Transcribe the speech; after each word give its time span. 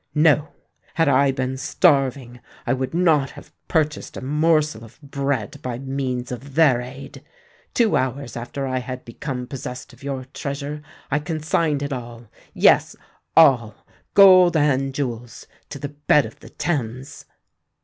No: 0.15 0.47
had 0.95 1.07
I 1.07 1.31
been 1.31 1.57
starving, 1.57 2.39
I 2.65 2.73
would 2.73 2.91
not 2.95 3.29
have 3.37 3.53
purchased 3.67 4.17
a 4.17 4.21
morsel 4.23 4.83
of 4.83 4.99
bread 4.99 5.61
by 5.61 5.77
means 5.77 6.31
of 6.31 6.55
their 6.55 6.81
aid! 6.81 7.23
Two 7.75 7.95
hours 7.95 8.35
after 8.35 8.65
I 8.65 8.79
had 8.79 9.05
become 9.05 9.45
possessed 9.45 9.93
of 9.93 10.01
your 10.01 10.25
treasure, 10.33 10.81
I 11.11 11.19
consigned 11.19 11.83
it 11.83 11.93
all—yes, 11.93 12.95
all—gold 13.37 14.57
and 14.57 14.91
jewels—to 14.91 15.77
the 15.77 15.89
bed 15.89 16.25
of 16.25 16.39
the 16.39 16.49
Thames!" 16.49 17.25